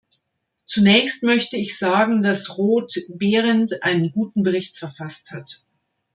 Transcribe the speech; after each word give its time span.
Zunächst 0.65 1.21
möchte 1.21 1.57
ich 1.57 1.77
sagen, 1.77 2.23
dass 2.23 2.57
Roth-Behrendt 2.57 3.83
einen 3.83 4.11
guten 4.11 4.41
Bericht 4.41 4.79
verfasst 4.79 5.29
hat. 5.29 5.63